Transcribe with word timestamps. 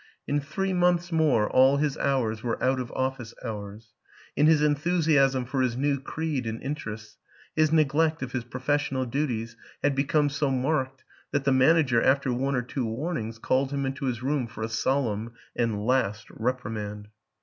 In 0.27 0.39
three 0.41 0.73
months 0.73 1.11
more 1.11 1.47
all 1.47 1.77
his 1.77 1.95
hours 1.99 2.41
were 2.41 2.57
out 2.63 2.79
of 2.79 2.91
office 2.93 3.35
hours; 3.45 3.93
in 4.35 4.47
his 4.47 4.63
enthusiasm 4.63 5.45
for 5.45 5.61
his 5.61 5.77
new 5.77 5.99
creed 5.99 6.47
and 6.47 6.59
interests 6.63 7.19
his 7.55 7.71
neglect 7.71 8.23
of 8.23 8.31
his 8.31 8.43
professional 8.43 9.05
duties 9.05 9.55
had 9.83 9.93
become 9.93 10.29
so 10.31 10.49
marked 10.49 11.03
that 11.29 11.43
the 11.43 11.51
manager, 11.53 12.01
after 12.01 12.33
one 12.33 12.55
or 12.55 12.63
two 12.63 12.87
warn 12.87 13.17
ings, 13.17 13.37
called 13.37 13.69
him 13.69 13.85
into 13.85 14.05
his 14.05 14.23
room 14.23 14.47
for 14.47 14.63
a 14.63 14.69
solemn 14.69 15.33
and 15.55 15.85
last 15.85 16.25
reprimand. 16.31 17.09